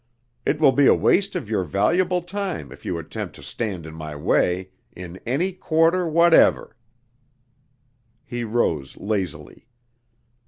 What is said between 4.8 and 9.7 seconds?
in any quarter whatever." He rose lazily.